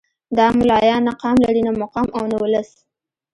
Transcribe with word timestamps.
دا 0.37 0.45
ملايان 0.59 1.01
نه 1.07 1.13
قام 1.21 1.35
لري 1.45 1.61
نه 1.67 1.71
مقام 1.81 2.07
او 2.17 2.23
نه 2.31 2.37
ولس. 2.43 2.69